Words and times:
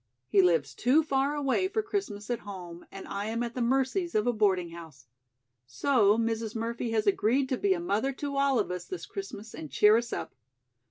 He 0.27 0.41
lives 0.41 0.73
too 0.73 1.03
far 1.03 1.35
away 1.35 1.67
for 1.67 1.83
Christmas 1.83 2.31
at 2.31 2.39
home, 2.39 2.87
and 2.91 3.07
I 3.07 3.25
am 3.25 3.43
at 3.43 3.53
the 3.53 3.61
mercies 3.61 4.15
of 4.15 4.25
a 4.25 4.33
boarding 4.33 4.71
house. 4.71 5.05
So, 5.67 6.17
Mrs. 6.17 6.55
Murphy 6.55 6.89
has 6.89 7.05
agreed 7.05 7.47
to 7.49 7.57
be 7.59 7.75
a 7.75 7.79
mother 7.79 8.11
to 8.13 8.35
all 8.35 8.57
of 8.57 8.71
us 8.71 8.85
this 8.85 9.05
Christmas 9.05 9.53
and 9.53 9.69
cheer 9.69 9.95
us 9.97 10.11
up." 10.11 10.33